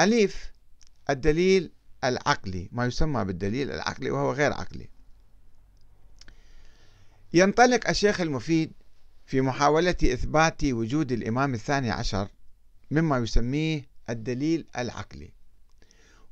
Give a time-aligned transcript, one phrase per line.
[0.00, 0.52] أليف
[1.10, 1.72] الدليل
[2.04, 4.88] العقلي ما يسمى بالدليل العقلي وهو غير عقلي.
[7.32, 8.72] ينطلق الشيخ المفيد
[9.26, 12.28] في محاولة إثبات وجود الإمام الثاني عشر
[12.90, 15.30] مما يسميه الدليل العقلي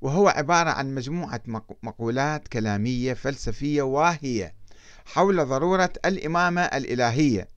[0.00, 1.40] وهو عبارة عن مجموعة
[1.82, 4.54] مقولات كلامية فلسفية واهية
[5.04, 7.48] حول ضرورة الإمامة الإلهية.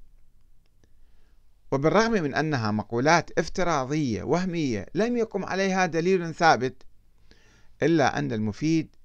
[1.71, 6.83] وبالرغم من أنها مقولات افتراضية وهمية لم يقم عليها دليل ثابت
[7.83, 8.95] إلا أن المفيد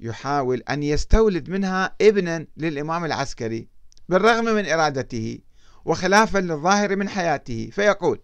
[0.00, 3.68] يحاول أن يستولد منها ابنا للإمام العسكري
[4.08, 5.38] بالرغم من إرادته
[5.84, 7.70] وخلافا للظاهر من حياته.
[7.72, 8.20] فيقول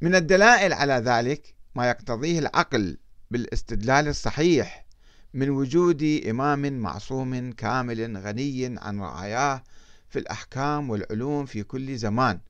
[0.00, 2.98] من الدلائل على ذلك ما يقتضيه العقل
[3.30, 4.86] بالاستدلال الصحيح
[5.34, 9.62] من وجود إمام معصوم كامل غني عن رعاياه
[10.10, 12.40] في الأحكام والعلوم في كل زمان.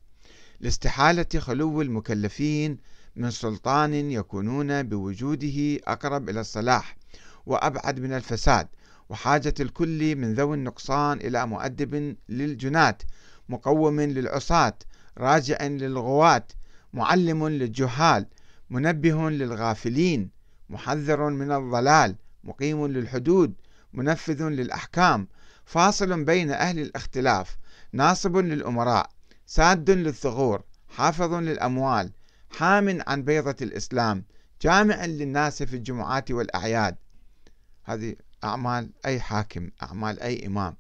[0.60, 2.76] لاستحالة خلو المكلفين
[3.16, 6.96] من سلطان يكونون بوجوده أقرب إلى الصلاح
[7.46, 8.68] وأبعد من الفساد
[9.08, 12.98] وحاجة الكل من ذوي النقصان إلى مؤدب للجناة
[13.48, 14.74] مقوم للعصاة
[15.18, 16.46] راجع للغواة
[16.92, 18.26] معلم للجهال
[18.70, 20.30] منبه للغافلين
[20.70, 23.54] محذر من الضلال مقيم للحدود
[23.92, 25.28] منفذ للأحكام
[25.64, 27.58] فاصل بين أهل الاختلاف
[27.92, 29.10] ناصب للأمراء
[29.46, 32.12] ساد للثغور حافظ للأموال
[32.50, 34.24] حام عن بيضة الإسلام
[34.62, 36.96] جامع للناس في الجمعات والأعياد.
[37.84, 40.76] هذه أعمال أي حاكم أعمال أي إمام.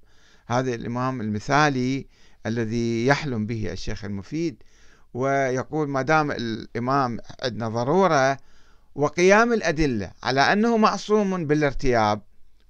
[0.46, 2.06] هذا الإمام المثالي
[2.46, 4.62] الذي يحلم به الشيخ المفيد
[5.14, 8.38] ويقول ما دام الإمام عندنا ضرورة
[8.94, 12.22] وقيام الأدلة على أنه معصوم بالارتياب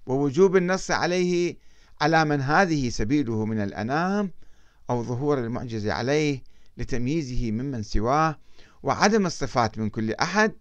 [0.07, 1.57] ووجوب النص عليه
[2.01, 4.31] على من هذه سبيله من الأنام
[4.91, 6.43] أو ظهور المعجزة عليه
[6.79, 8.39] لتمييزه ممن سواه
[8.83, 10.53] وعدم الصفات من كل أحد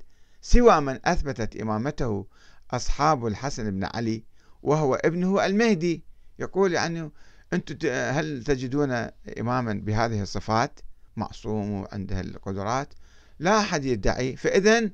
[0.42, 2.26] سوى من أثبتت إمامته
[2.72, 4.24] أصحاب الحسن بن علي
[4.64, 6.04] وهو ابنه المهدي.
[6.40, 7.12] يقول يعني
[7.54, 8.92] أنتم هل تجدون
[9.40, 10.80] إماما بهذه الصفات؟
[11.16, 12.94] معصوم وعنده القدرات.
[13.40, 14.36] لا أحد يدعي.
[14.36, 14.90] فإذا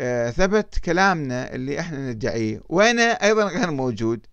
[0.00, 2.62] آه، ثبت كلامنا اللي إحنا ندعيه.
[2.68, 4.26] وين أيضا غير موجود.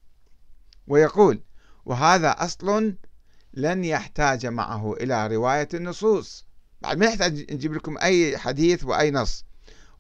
[0.88, 1.41] ويقول
[1.88, 2.96] وهذا أصل
[3.53, 6.46] لن يحتاج معه إلى رواية النصوص.
[6.81, 9.46] بعد ما يحتاج نجيب لكم أي حديث وأي نص.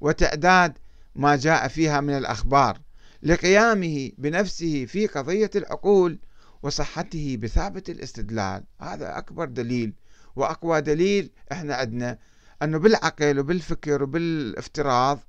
[0.01, 0.77] وتعداد
[1.15, 2.81] ما جاء فيها من الأخبار.
[3.23, 6.19] لقيامه بنفسه في قضية العقول
[6.63, 8.63] وصحته بثابت الاستدلال.
[8.81, 9.93] هذا أكبر دليل
[10.35, 12.19] وأقوى دليل إحنا عندنا
[12.61, 15.19] أنه بالعقل وبالفكر وبالافتراض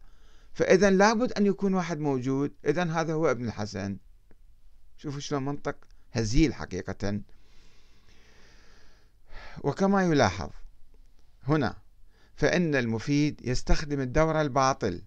[0.53, 2.53] فإذا لابد أن يكون واحد موجود.
[2.67, 3.97] إذا هذا هو ابن الحسن.
[4.97, 5.77] شوفوا شلون منطق.
[6.19, 7.21] هزيل حقيقة.
[9.65, 10.51] وكما يلاحظ
[11.49, 11.77] هنا
[12.37, 15.03] فإن المفيد يستخدم الدور الباطل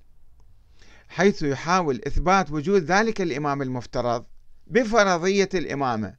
[1.10, 4.26] حيث يحاول إثبات وجود ذلك الإمام المفترض
[4.68, 6.16] بفرضية الإمامة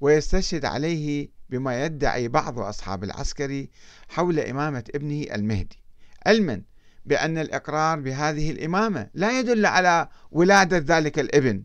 [0.00, 3.70] ويستشهد عليه بما يدعي بعض أصحاب العسكري
[4.08, 5.78] حول إمامة ابنه المهدي
[6.26, 6.62] علما
[7.06, 11.62] بأن الإقرار بهذه الإمامة لا يدل على ولادة ذلك الابن.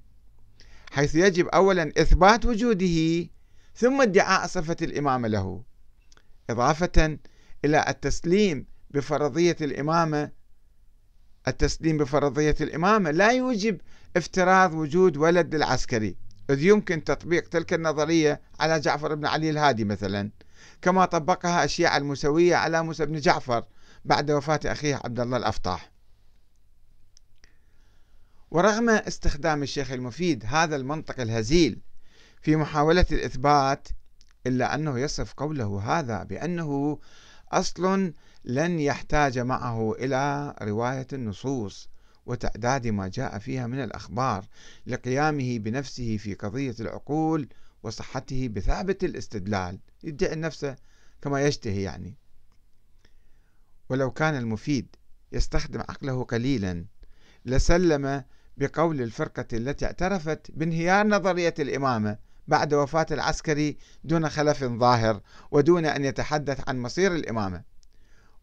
[0.94, 3.28] حيث يجب أولا إثبات وجوده
[3.76, 5.64] ثم ادعاء صفة الإمامة له.
[6.50, 7.18] إضافة
[7.66, 10.32] إلى التسليم بفرضية الإمامة
[11.48, 13.82] التسليم بفرضية الإمامة لا يوجب
[14.18, 16.16] افتراض وجود ولد للعسكري
[16.50, 20.32] إذ يمكن تطبيق تلك النظرية على جعفر بن علي الهادي مثلا
[20.82, 23.66] كما طبقها الشيعة الموسوية على موسى بن جعفر
[24.06, 25.93] بعد وفاة أخيه عبد الله الأفطاح.
[28.54, 31.82] ورغم استخدام الشيخ المفيد هذا المنطق الهزيل
[32.42, 33.88] في محاولة الإثبات
[34.48, 37.00] إلا أنه يصف قوله هذا بأنه
[37.52, 41.90] أصل لن يحتاج معه إلى رواية النصوص
[42.26, 44.46] وتعداد ما جاء فيها من الأخبار
[44.88, 47.48] لقيامه بنفسه في قضية العقول
[47.84, 49.80] وصحته بثابت الاستدلال.
[50.04, 50.76] يدعي نفسه
[51.22, 52.18] كما يشتهي يعني.
[53.90, 54.96] ولو كان المفيد
[55.32, 56.86] يستخدم عقله قليلا
[57.46, 58.24] لسلم
[58.58, 62.18] بقول الفرقة التي اعترفت بانهيار نظرية الإمامة
[62.48, 65.22] بعد وفاة العسكري دون خلف ظاهر
[65.52, 67.64] ودون أن يتحدث عن مصير الإمامة.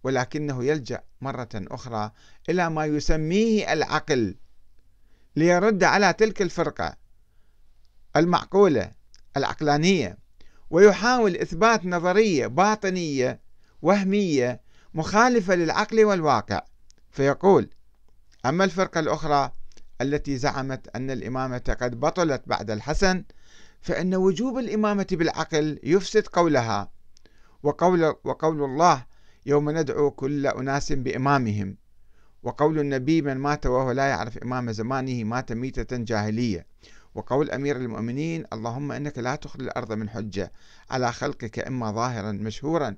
[0.03, 2.13] ولكنه يلجأ مرة أخرى
[2.49, 4.37] إلى ما يسميه العقل
[5.37, 6.97] ليرد على تلك الفرقة
[8.17, 8.93] المعقولة
[9.37, 10.19] العقلانية
[10.71, 13.41] ويحاول إثبات نظرية باطنية
[13.83, 14.61] وهمية
[14.95, 16.61] مخالفة للعقل والواقع.
[17.11, 17.71] فيقول
[18.47, 19.53] أما الفرقة الأخرى
[20.01, 23.25] التي زعمت أن الإمامة قد بطلت بعد الحسن
[23.81, 26.91] فإن وجوب الإمامة بالعقل يفسد قولها
[27.63, 29.07] وقول, وقول الله
[29.47, 31.77] يوم ندعو كل أناس بإمامهم
[32.43, 36.67] وقول النبي من مات وهو لا يعرف إمام زمانه مات ميتة جاهلية
[37.15, 40.53] وقول أمير المؤمنين اللهم إنك لا تخلي الأرض من حجة
[40.91, 42.97] على خلقك إما ظاهرا مشهورا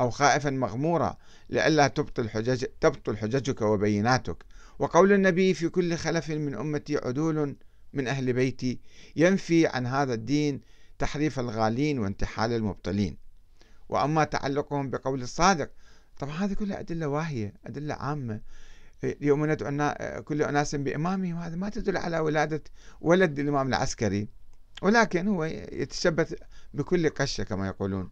[0.00, 1.16] أو خائفا مغمورا
[1.50, 4.44] لئلا تبطل حجج تبطل حججك وبيناتك.
[4.78, 7.56] وقول النبي في كل خلف من أمتي عدول
[7.92, 8.80] من أهل بيتي
[9.16, 10.60] ينفي عن هذا الدين
[10.98, 13.16] تحريف الغالين وانتحال المبطلين.
[13.88, 15.70] وأما تعلقهم بقول الصادق
[16.18, 18.40] طبعا هذه كلها أدلة واهية أدلة عامة.
[19.20, 22.62] يوم ندعو كل أناس بإمامهم هذا ما تدل على ولادة
[23.00, 24.28] ولد الإمام العسكري.
[24.82, 26.34] ولكن هو يتشبث
[26.74, 28.10] بكل قشة كما يقولون.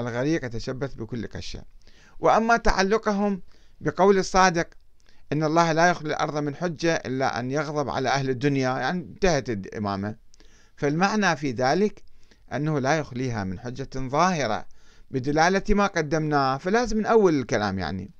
[0.00, 1.62] الغريق يتشبث بكل قشة.
[2.20, 3.42] وأما تعلقهم
[3.80, 4.68] بقول الصادق
[5.34, 8.78] إن الله لا يخلي الأرض من حجة إلا أن يغضب على أهل الدنيا.
[8.78, 10.16] يعني انتهت الإمامة.
[10.76, 12.02] فالمعنى في ذلك
[12.52, 14.66] أنه لا يخليها من حجة ظاهرة
[15.10, 18.10] بدلالة ما قدمناه فلازم من أول الكلام يعني.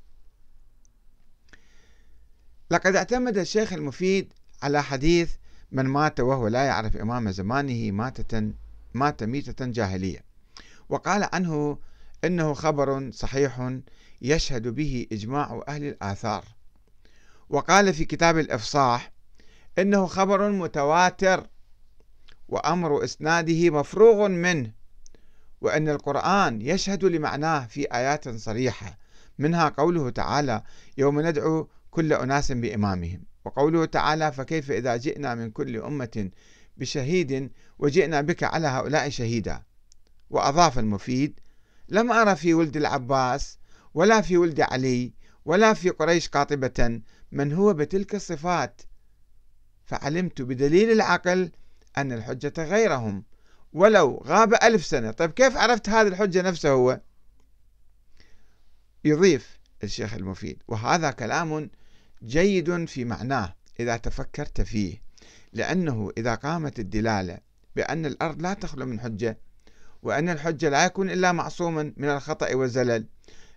[2.71, 4.33] لقد اعتمد الشيخ المفيد
[4.63, 5.33] على حديث
[5.73, 8.53] من مات وهو لا يعرف إمام زمانه ماتة
[8.95, 10.25] مات ميتة جاهلية.
[10.89, 11.79] وقال عنه
[12.25, 13.79] إنه خبر صحيح
[14.23, 16.45] يشهد به إجماع أهل الآثار.
[17.49, 19.13] وقال في كتاب الإفصاح
[19.79, 21.47] إنه خبر متواتر
[22.49, 24.73] وأمر إسناده مفروغ منه
[25.61, 28.99] وأن القرآن يشهد لمعناه في آيات صريحة
[29.39, 30.63] منها قوله تعالى
[30.99, 36.31] يوم ندعو كل أناس بإمامهم وقوله تعالى فكيف إذا جئنا من كل أمة
[36.77, 39.63] بشهيد وجئنا بك على هؤلاء شهيدا
[40.31, 41.41] وأضاف المفيد
[41.89, 43.59] لم أرى في ولد العباس
[43.95, 45.13] ولا في ولد علي
[45.45, 47.01] ولا في قريش قاطبة
[47.35, 48.83] من هو بتلك الصفات؟
[49.85, 51.51] فعلمت بدليل العقل
[51.99, 53.25] أن الحجة غيرهم.
[53.73, 55.11] ولو غاب ألف سنة.
[55.11, 57.01] طيب كيف عرفت هذه الحجة نفسه هو؟
[59.05, 61.71] يضيف الشيخ المفيد وهذا كلام
[62.25, 65.03] جيد في معناه إذا تفكرت فيه.
[65.53, 67.39] لأنه إذا قامت الدلالة
[67.77, 69.39] بأن الأرض لا تخلو من حجة
[70.03, 73.07] وأن الحجة لا يكون إلا معصوما من الخطأ والزلل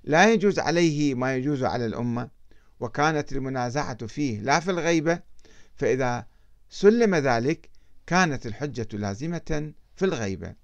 [0.03, 2.36] لا يجوز عليه ما يجوز على الأمة
[2.79, 5.19] وكانت المنازعة فيه لا في الغيبة
[5.75, 6.27] فإذا
[6.69, 7.69] سلم ذلك
[8.07, 10.55] كانت الحجة لازمة في الغيبة.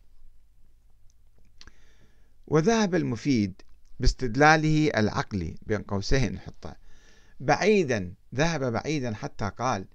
[2.48, 3.62] وذهب المفيد
[4.00, 6.76] باستدلاله العقلي بين قوسين نحطه
[7.40, 9.86] بعيدا ذهب بعيدا حتى قال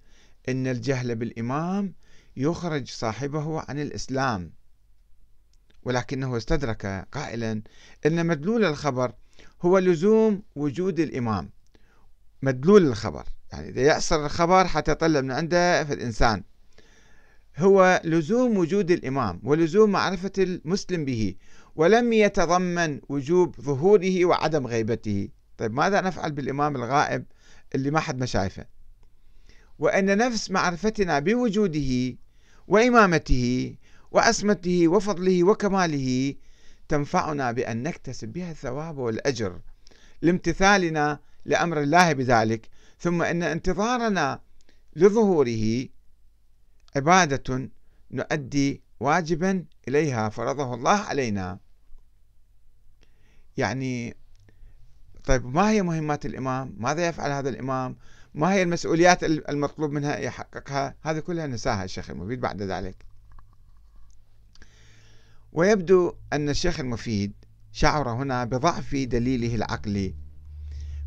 [0.48, 1.94] إن الجهل بالإمام
[2.36, 4.52] يخرج صاحبه عن الإسلام.
[5.82, 7.62] ولكنه استدرك قائلا
[8.06, 9.12] إن مدلول الخبر
[9.62, 11.50] هو لزوم وجود الإمام.
[12.42, 13.24] مدلول الخبر.
[13.52, 16.42] يعني إذا يأسر الخبر حتى يطلع من عنده في الإنسان.
[17.58, 21.34] هو لزوم وجود الإمام ولزوم معرفة المسلم به
[21.76, 25.28] ولم يتضمن وجوب ظهوره وعدم غيبته.
[25.58, 27.24] طيب ماذا نفعل بالإمام الغائب
[27.74, 28.66] اللي ما حد ما شايفه؟
[29.78, 32.16] وأن نفس معرفتنا بوجوده
[32.68, 33.76] وإمامته
[34.10, 36.34] وعصمته وفضله وكماله
[36.88, 39.60] تنفعنا بأن نكتسب بها الثواب والأجر
[40.22, 42.68] لامتثالنا لأمر الله بذلك.
[42.98, 44.40] ثم أن انتظارنا
[44.96, 45.88] لظهوره
[46.96, 47.70] عبادة
[48.10, 51.58] نؤدي واجبا إليها فرضه الله علينا.
[53.56, 54.16] يعني
[55.24, 57.96] طيب ما هي مهمات الإمام؟ ماذا يفعل هذا الإمام؟
[58.34, 63.06] ما هي المسؤوليات المطلوب منها يحققها؟ هذه كلها نساها الشيخ المفيد بعد ذلك.
[65.52, 67.32] ويبدو أن الشيخ المفيد
[67.72, 70.14] شعر هنا بضعف دليله العقلي.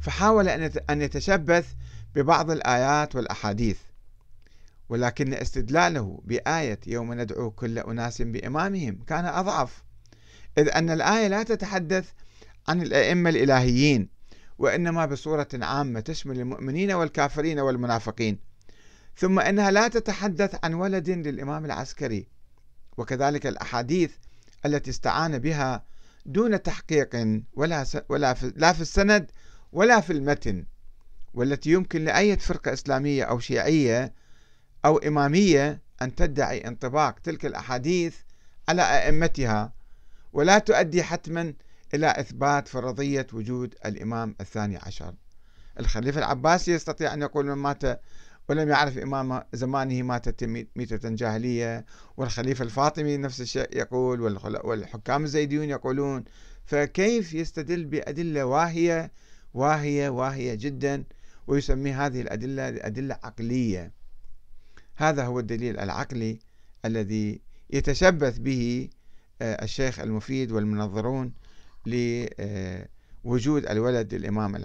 [0.02, 0.48] فحاول
[0.90, 1.74] أن يتشبث
[2.16, 3.78] ببعض الآيات والأحاديث
[4.90, 9.84] ولكن استدلاله بآية يوم ندعو كل أناس بإمامهم كان أضعف
[10.58, 12.10] إذ أن الآية لا تتحدث
[12.68, 14.10] عن الأئمة الإلهيين
[14.58, 18.40] وإنما بصورة عامة تشمل المؤمنين والكافرين والمنافقين
[19.18, 22.28] ثم إنها لا تتحدث عن ولد للإمام العسكري
[22.98, 24.12] وكذلك الأحاديث
[24.66, 25.86] التي استعان بها
[26.26, 29.32] دون تحقيق ولا ولا لا في السند
[29.72, 30.66] ولا في المتن
[31.34, 34.14] والتي يمكن لأي فرقة إسلامية أو شيعية
[34.86, 38.16] أو إمامية أن تدعي انطباق تلك الأحاديث
[38.70, 39.74] على أئمتها
[40.34, 41.54] ولا تؤدي حتما
[41.94, 45.14] إلى إثبات فرضية وجود الإمام الثاني عشر.
[45.80, 48.02] الخليفة العباسي يستطيع أن يقول من مات
[48.50, 50.44] ولم يعرف إمام زمانه ماتت
[50.76, 51.86] ميتة جاهلية
[52.18, 54.22] والخليفة الفاطمي نفس الشيء يقول
[54.64, 56.24] والحكام الزيديون يقولون.
[56.66, 59.12] فكيف يستدل بأدلة واهية
[59.54, 61.04] واهية واهية جدا
[61.48, 63.92] ويسمي هذه الأدلة أدلة عقلية.
[64.96, 66.40] هذا هو الدليل العقلي
[66.86, 68.90] الذي يتشبث به
[69.42, 71.34] آه، الشيخ المفيد والمنظرون
[71.86, 74.56] لوجود الولد الإمام